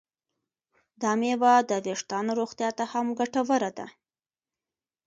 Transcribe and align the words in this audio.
دا 1.01 1.11
میوه 1.21 1.53
د 1.69 1.71
ویښتانو 1.85 2.31
روغتیا 2.39 2.69
ته 2.77 2.83
هم 2.91 3.05
ګټوره 3.19 3.71
ده. 3.77 3.87